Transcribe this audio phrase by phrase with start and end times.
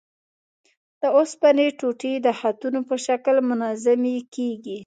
[1.01, 4.77] د اوسپنې ټوټې د خطونو په شکل منظمې کیږي.